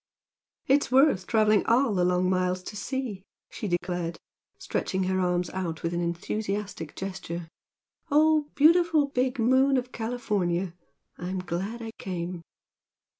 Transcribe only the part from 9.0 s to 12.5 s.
big moon of California! I'm glad I came!"